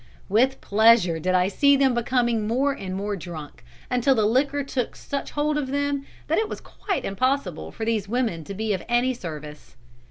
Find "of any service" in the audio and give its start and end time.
8.73-9.75